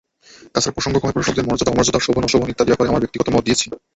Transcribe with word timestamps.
তাছাড়া 0.53 0.75
প্রসঙ্গক্রমে 0.75 1.15
প্রশাসকদের 1.15 1.47
মর্যাদা-অমর্যাদা, 1.49 1.99
শোভন-অশোভন, 2.05 2.47
ইত্যাদি 2.51 2.69
ব্যাপারে 2.71 2.91
আমার 2.91 3.03
ব্যক্তিগত 3.03 3.27
মত 3.35 3.41
দিয়েছি। 3.47 3.65